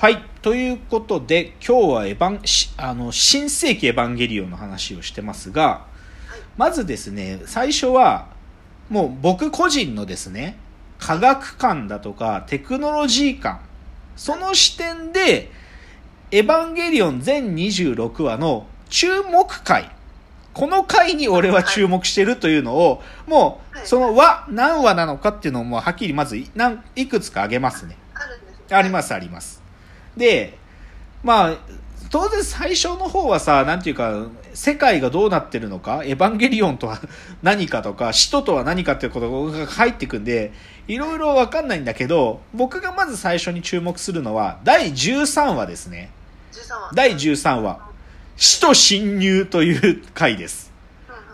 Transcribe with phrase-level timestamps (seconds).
[0.00, 0.24] はい。
[0.40, 5.84] ということで、今日はエヴァン、しあの、新世紀エヴァンゲリオンの話をしてますが、
[6.56, 8.28] まずですね、最初は、
[8.88, 10.56] もう僕個人のですね、
[10.98, 13.60] 科学観だとかテクノロジー観、
[14.16, 15.50] その視点で、
[16.30, 19.90] エヴァンゲリオン全26話の注目回、
[20.54, 26.50] この回に俺は注目してるというのを、もう、その話、何話なのかっていうのをもうはっきりまずい、
[27.06, 27.98] くつか挙げますね
[28.70, 29.60] あります、あります。
[30.16, 30.58] で、
[31.22, 31.56] まあ、
[32.10, 37.00] 当然最初の方はさ、なんていうか、世界がどうなってるのか、エヴァンゲリオンとは
[37.42, 40.52] 何かとか、使徒とは何かっていうことが入ってくんで、
[40.88, 46.10] いろいろわかんないんだけど、僕がまず最初に注目するのは、第13話ですね。
[46.52, 47.78] 13話第13話。
[48.36, 50.72] 使徒侵入という回です。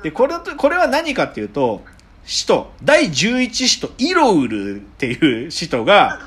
[0.03, 1.84] で、これと、これは何かっていうと、
[2.27, 6.20] 使徒、第11使徒、イロウルっていう使徒が、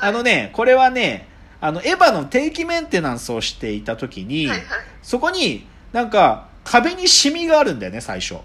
[0.00, 1.28] あのね、これはね、
[1.60, 4.66] あの、エヴァの定期メンテナンスをしていた時に、はいはい
[5.02, 8.38] そこになんか壁にシミがあるんだよね、最初。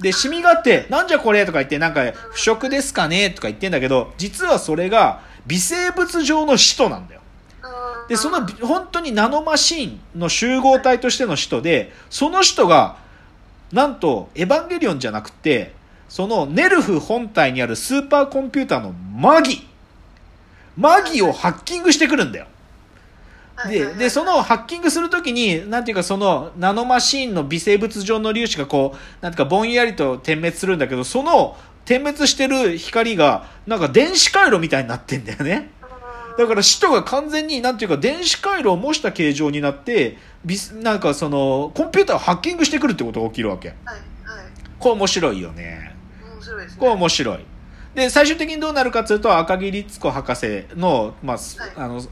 [0.00, 7.20] で、シミがあって、なんじゃこれとか言って、なんか腐食ですかねとか言ってんだけど、実はそれが微生物上の使徒なんだよ。
[7.62, 12.96] うんで、その本当にナノマシンの集合体としての使徒で、その使徒が、
[13.72, 15.74] なんと、エヴァンゲリオンじゃなくて、
[16.08, 19.68] そのネルフ本体にあるスーパーコンピューターのマギ、
[20.80, 22.46] マギをハッキングしてくるんだよ。
[23.68, 35.70] で、で、そのハッキングするときに、なんていうかそのナノマシンの微生物上の粒子がこう、なんていうかぼんやりと点滅するんだけど、その点滅してる光が、なんか電子回路みたいになってんだよね。
[36.38, 43.68] だから使徒が完全になんていうか電子回路を模した形状になってビスなんかそのコンピューターをハッキングしてくるってことが起きるわけ。
[43.68, 43.98] はいはい。
[44.78, 45.94] これ面白いよね。
[46.32, 46.78] 面白いですね。
[46.78, 47.38] これ面白い
[47.94, 51.38] で最終的にどうなるかというと赤木律子博士の,、まあ
[51.76, 52.02] あの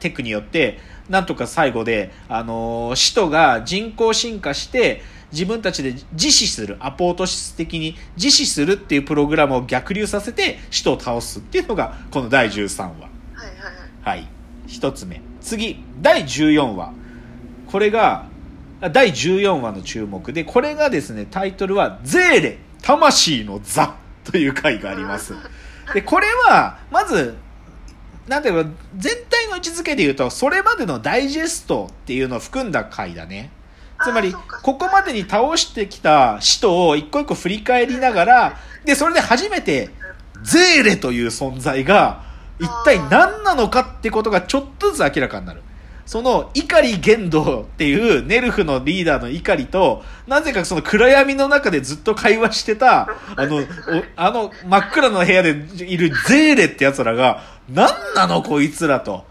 [0.00, 13.08] テクによってなんとか最後で、あのー使徒が人工進化して自分たちで自死するアポートシス的に自死するっていうプログラムを逆流させて使徒を倒すっていうのがこの第13話はいはい
[13.54, 14.28] はいはい。
[14.66, 15.20] 一つ目。
[15.40, 16.92] 次、第14話。
[17.70, 18.26] これが、
[18.80, 23.96] あ第14話の注目で、これがですね、タイトルは、ゼーレ、魂の座
[24.30, 25.34] という回があります。
[25.94, 27.36] で、これは、まず、
[28.26, 33.50] なんていうか、全体の位置づけで言うと、それまでのダイジェストっていうのを含んだ回だね。
[34.04, 39.90] つまりここまでに倒してきた使徒を一個一個振り返りながら、で、それで初めて、
[40.42, 42.22] ゼーレという存在が、
[42.60, 45.62] 一体何なのかってことがちょっとずつ明らかになる。
[46.08, 53.62] その、碇玄道っていうネルフのリーダーの碇と、なぜかその暗闇の中でずっと会話してた、 あの、お
[54.16, 59.26] あの真っ暗の部屋でいるゼーレって奴らが、何なのこいつらと。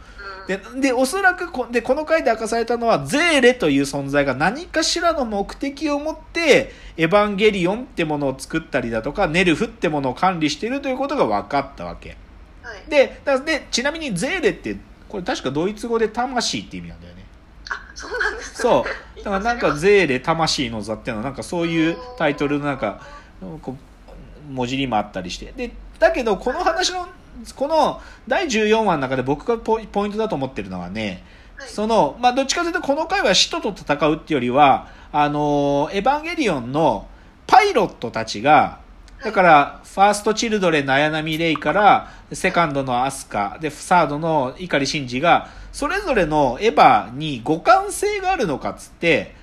[0.47, 12.17] で、で、おそらくこ、で、この回で明かされたのは、ゼーレという存在が何かしらの目的を持って、エヴァンゲリオンってものを作ったりだとか、ネルフってものを管理しているということが分かったわけ。
[12.61, 14.77] はいで、だで、ちなみにゼーレって、
[15.09, 17.25] これ確かドイツ語で魂って意味なんだよね。
[17.69, 18.85] あそうなんですかそ
[19.17, 19.19] う。
[19.23, 23.01] だからなんかゼーレ魂の座っていうのはなんかそういうタイトルのなんか、
[23.61, 23.75] こ
[24.49, 25.53] う文字にもあったりして。
[25.55, 27.07] で、だけどこの話の、
[27.55, 31.23] この第14話の中で僕がポイポイントだと思ってるのはね、
[31.57, 37.07] はいその、まあ、どっちかというとこの回は使徒と戦うっていうよりは、あのーエヴァンゲリオンの
[37.47, 38.79] パイロットたちが、
[39.23, 49.35] だから、ファーストチルドレンの綾波レイから、セカンドのアスカ、で、サードの碇シンジが、それぞれのエヴァに互換性があるのかっつって、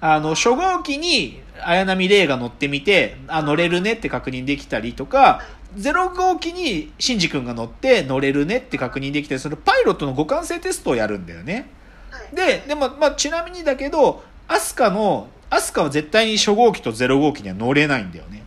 [0.00, 5.40] あの、初号機に綾波レイが乗ってみて、あ、乗れるねって確認できたりとか、
[5.76, 11.68] 0号機にシンジ君が乗って乗れるねって確認できたりするパイロットの互換性テストをやるんだよね。
[12.10, 18.43] はいで、でも、まあ、ちなみにだけど、アスカの、アスカは絶対に初号機と0号機には乗れないんだよね。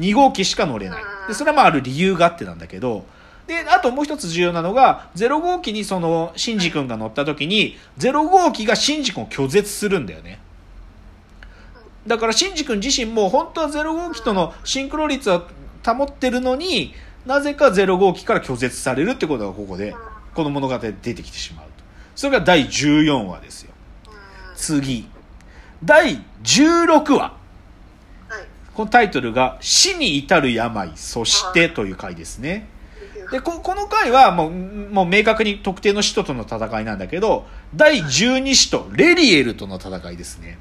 [0.00, 1.02] 2号機しか乗れない。
[1.28, 3.04] で、それはまあある理由があってなんだけど、
[3.46, 10.40] で、あともう一つ重要なのが、0号機にその、シンジ君が乗った時に、0号機がシンジ君を拒絶するんだよね。
[12.06, 15.42] だから、シンジ君自身も、本当は0号機とのシンクロ率は
[15.84, 16.94] 保ってるのに、
[17.26, 19.94] なぜか0号機から拒絶されるってことがここで、
[20.34, 21.70] この物語で出てきてしまうと。
[22.14, 23.72] それが第14話ですよ。
[24.06, 25.08] うん次。
[25.82, 27.39] 第16話。
[28.74, 32.68] このタイトルが、死に至る病、そしてという回ですね。
[33.30, 40.58] で、ここの回はもう、もう明確に特定の使徒との戦いなんだけど、第12使徒、レリエルとの戦いですね。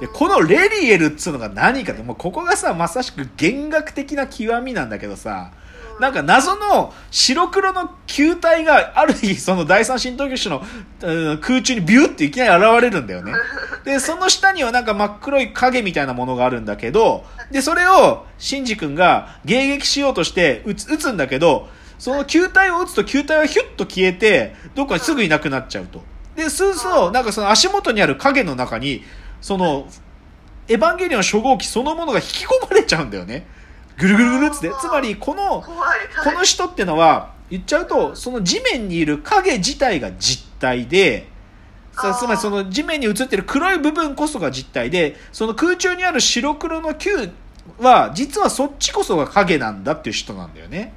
[0.00, 5.52] で、このレリエルっつうのが何かって、もうここがさ、まさしく弦楽的な極みなんだけどさ、
[6.00, 10.64] なんか謎の白黒の球体がある日、 その第三新東京市の
[11.02, 13.32] うん空中にビューっていきなり現れるんだよね。
[13.84, 21.68] で、その下にはなんか真っ黒い影みたいなものがあるんだけど、で、それを、シンジ君が迎撃しようとして撃つ撃つんだけど、
[21.98, 26.02] その球体を撃つと球体はヒュッと消えて、どっかにすぐいなくなっちゃうと。
[26.34, 29.04] で、そうすると、なんかその足元にある影の中に、
[29.40, 29.86] その、
[30.68, 33.46] エヴァンゲリオン初号機そのものが引き込まれちゃうんだよね。
[34.00, 34.72] ぐるぐるぐるっつって。
[34.80, 41.28] つまり、この、この人ってのは、言っちゃうと、その地面にいる影自体が実体で、
[42.18, 47.30] つまりその地面に映ってる黒い部分こそが実体で、その空中にある白黒の球
[47.78, 50.94] は、実はそっちこそが影なんだっていう人なんだよね。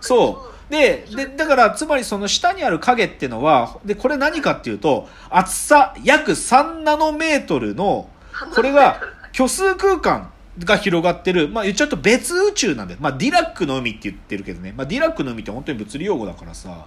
[0.00, 0.72] そう。
[0.72, 8.08] で、で、だから、つまりその下にある影ってのは、で、これ何かっていうと、厚さ約3ナノメートルの、
[8.54, 9.00] これが
[9.32, 13.00] 虚数空間が広がってる、まあ言っちゃうと別宇宙なんだよ。
[13.00, 14.72] まあディラックの海って言ってるけどね。
[14.76, 16.86] まあディラックの海って本当に物理用語だからさ。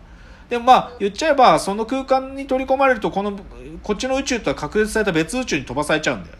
[0.49, 3.39] でもまあ言っちゃえば、その空間に取り込まれると、この、
[3.83, 6.37] こっちの宇宙とは隔絶された別宇宙に飛ばされちゃうんだよ。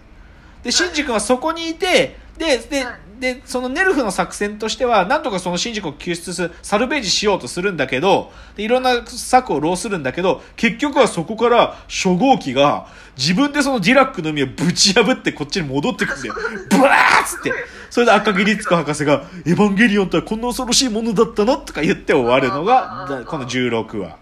[0.63, 12.87] で、シンジ君はそこにいて、で、ではい、で、そのネルフの作戦としては、なんとかそのシンジ君を救出する、サルベージしようとするんだけど、で、いろんな策を浪するんだけど、結局はそこから初号機が、
[13.17, 16.33] 自分でそのディラックの海をぶち破ってこっちに戻ってくんだよ。
[16.71, 17.53] ブワーっつって。
[17.89, 21.57] それで赤木律子博士が、エヴァンゲリオンとはこんな恐ろしいものだったの？
[21.57, 24.07] とか言って終わるのが、だこの16話。
[24.07, 24.13] うん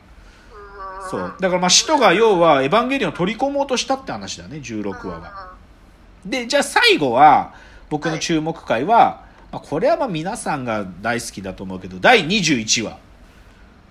[1.09, 1.35] そう。
[1.39, 5.51] だからまあ使徒が要はエヴァンゲリオンを取り込もうとしたって話だね、16話は。
[6.25, 7.53] で、じゃあ最後は、
[7.89, 12.97] 僕の注目回は、まあ、これはまあ皆さんが大好きだと思うけど、第21話、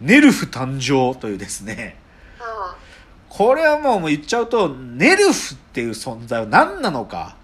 [0.01, 1.97] ネルフ誕生というですね、
[2.39, 2.77] あ。
[3.29, 7.37] これはもうもう言っちゃうと、ネルフっていう存在は何なのか、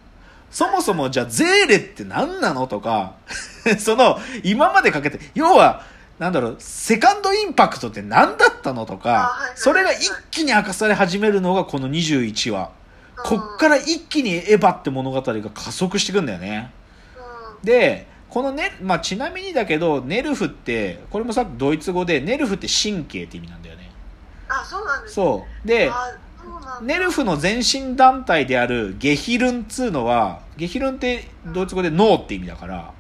[0.51, 3.15] そもそもじゃあゼーレって何なのとか、
[3.79, 5.83] その、今までかけて、要は、
[6.19, 12.71] なんだろう、セカンドインパクトって何だったのとかそれが一気に明かされ始めるのがこの21話。
[13.17, 16.73] こっから一気にエヴァって物語が加速していくんだよね。
[17.61, 17.67] うん。
[17.67, 23.91] で、このね、まあ、ちなみにだけど、ネルフって、これもさっきドイツ語で、ネルフって神経って意味なんだよね。
[24.49, 25.69] あそうなんですそう。
[25.69, 26.13] で、あ
[26.43, 26.81] そうなんだ。
[26.81, 32.93] ネルフの前身団体であるゲヒルンっつうのは、ゲヒルンってドイツ語で脳って意味だから、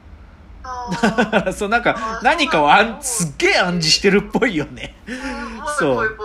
[0.65, 4.95] あそうなんか何かをあんすっげえ暗示してるっぽいよね。
[5.07, 6.17] ーそう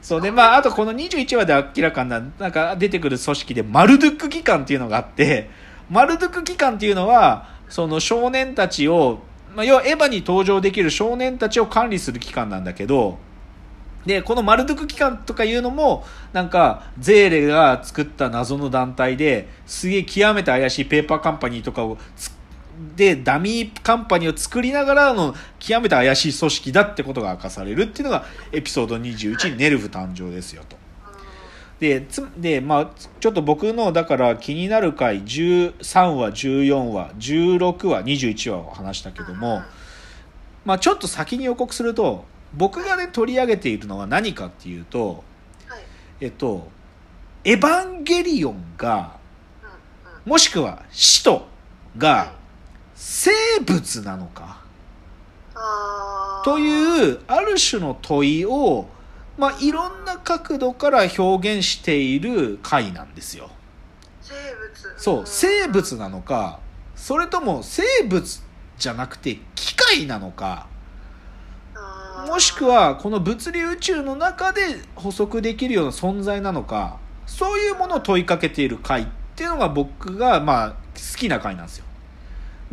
[0.00, 5.50] そうで、まあ、あとこの21話で明らかにな、なんか出てくる組織でマルドゥック機関っていうのがあって、
[5.90, 9.20] マルドゥック機関っていうのは、その少年たちを、
[9.54, 13.18] まあ、要はエヴァに登場できる少年たちを管理する機関なんだけど、
[14.06, 22.32] で、このマルドゥク機関とかいうのも、なんか、ゼーレが作った謎の団体で、すげえ極めて怪しいペーパーカンパニーとかをつ、
[22.96, 30.76] で、ダミーカンパニーを作りながらの極めて怪しい組織だってことが明かされるっていうのが、エピソード21、ネルフ誕生ですよと。
[31.80, 39.62] で、つで、まあ、ちょっと僕の、だから気になる回、13話、14話、16話、21話を話したけども、
[40.64, 42.24] まあ、ちょっと先に予告すると、
[42.54, 45.24] 僕がね、取り上げているのは何かっていうと、
[45.66, 45.82] はい。
[46.20, 46.68] えっと、
[47.44, 49.16] エヴァンゲリオンが、
[50.24, 51.46] もしくは使徒
[51.98, 52.32] が
[53.04, 53.32] 生
[53.66, 54.62] 物なのか？
[56.44, 58.86] というある種の問いを、
[59.36, 63.50] まあ、いろんな角度から表現している回なんですよ。
[64.20, 64.94] 生物。
[64.96, 66.60] そう、生物なのか、
[66.94, 68.42] それとも生物
[68.78, 70.68] じゃなくて機械なのか、
[72.28, 76.98] もしくはこの物理宇宙の中で補足できるような存在なのか。
[77.26, 80.76] そういうものを問いかけている回っていうのが僕がまあ好
[81.16, 81.84] きな回なんですよ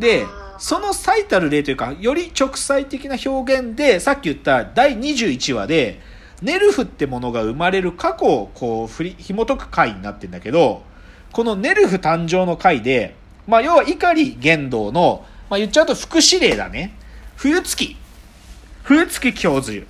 [0.00, 0.26] で
[0.58, 6.00] その最たる例というかより直裁的な表現でさっき言った第21話で
[6.42, 10.82] ネルフってものが生まれる過去をこう振り紐解く回になってるんだけど
[11.32, 13.14] このネルフ誕生の回で、
[13.46, 16.94] まあ、要は碇玄道の、まあ、言っちゃうと副司令だね。
[17.36, 17.96] 冬月。
[18.82, 19.86] 冬月教授。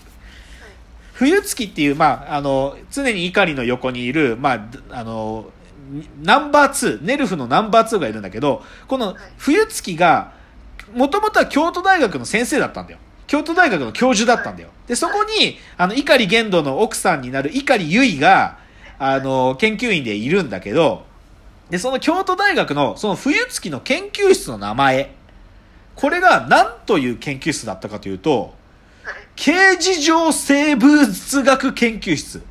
[1.15, 5.51] 冬月っていう、まあ、あの、常に怒りの横にいる、まあ、あの、
[6.23, 10.33] ナンバー2、ネルフのナンバー2がいるんだけど、この冬月が、
[10.95, 12.99] もともとは京都大学の先生だったんだよ。
[13.27, 14.71] 京都大学の教授だったんだよ。
[14.87, 18.59] で、そこに、あの、碇玄道の奥さんになる碇結衣が、
[18.99, 21.05] あの、研究員でいるんだけど、
[21.71, 25.15] で、その京都大学の、その冬月の研究室の名前、
[25.95, 28.41] これが何という研究室だったかというと、
[29.05, 32.43] はい刑事上生物学研究室。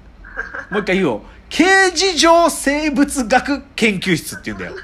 [0.71, 1.21] もう一回言おう。
[1.49, 4.75] 刑事上生物学研究室って言うんだよ。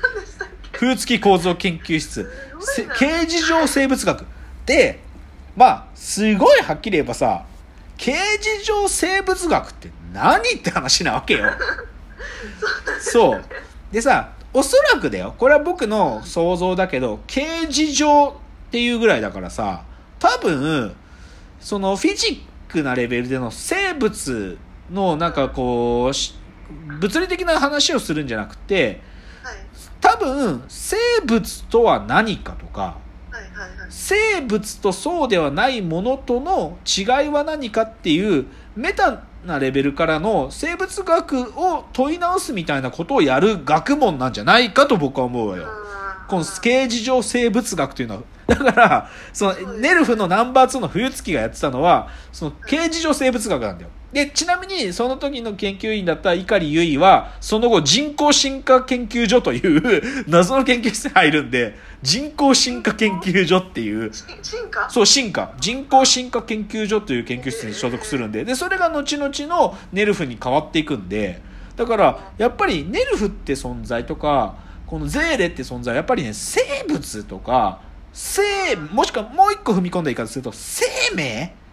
[0.71, 2.29] 風付き構造研究室。
[2.59, 4.25] せ刑事上生物学。
[4.65, 5.05] で、
[5.55, 7.45] まあすごいはっきり言えばさ
[7.97, 11.45] 形而上生物学って何って話なわけよ
[12.99, 13.43] そう
[13.91, 18.27] でさおそらくだよこれは僕の想像だけど形而上
[18.67, 19.83] っていうぐらいだからさ
[20.19, 20.93] 多分
[21.61, 24.57] そのフィジックなレベルでの生物
[24.91, 26.35] のなんかこうし
[26.99, 29.01] 物理的な話をするんじゃなくて
[29.43, 29.55] はい
[30.01, 32.97] 多分生物とは何かとか
[33.31, 38.45] はいはいはい生物とそうではないものとの違いは何かっていう
[38.75, 45.67] メタなレベルからの生物学を問い直すみたいなことをやる学問なんじゃないかと僕は思うわよ。
[46.27, 48.21] この形而上生物学というのは。
[48.47, 53.89] だから、そのネルフのナンバー2の冬月がやってたのは、その形而上生物学なんだよ。
[54.15, 64.89] で、ちなみにその時の研究員だった碇結衣は、その後人工進化研究所という 謎の研究室に入るんで、人工進化研究所っていう、し進化？
[64.89, 65.53] そう、進化。
[65.59, 71.41] 人工進化研究所という研究室に所属するんで、で、それが後々のネルフに変わっていくんで、
[71.75, 74.55] だから、やっぱりネルフって存在とか、
[74.87, 77.81] このゼーレって存在はやっぱりね、生物とか、
[78.13, 80.85] 生、もしくはもう一個踏み込んだ言い方すると、生
[81.17, 81.53] 命？
[81.59, 81.64] うん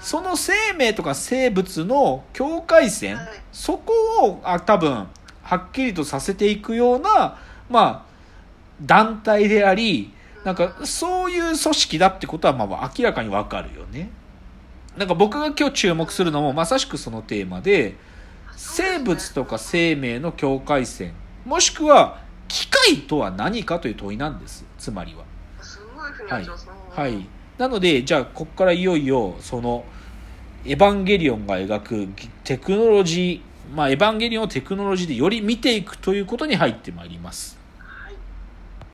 [0.00, 3.26] その生命とか生物の境界線、はい。
[3.52, 5.08] そこをあ多分
[5.42, 7.38] はっきりとさせていくような
[7.68, 8.06] まあ
[8.82, 10.12] 団体であり
[10.44, 14.10] なんかそういう組織だってことはまあ明らかにわかるよね。
[14.96, 17.94] なんか僕が今日注目するのもまさしくそのテーマで
[18.56, 21.14] 生物とか生命の境界線
[21.44, 24.64] もしくは機械とは何かという問いなんです。
[24.78, 25.24] つまりは。
[25.62, 27.12] すごいふうになっちゃい。
[27.12, 27.26] はい。
[27.58, 29.84] なので、じゃあ、ここからいよいよ、その、
[30.64, 32.08] エヴァンゲリオンが描く
[32.44, 37.57] テクノロジー、まあ、エヴァンゲリオンをテクノロジーでより見ていくということに入ってまいります。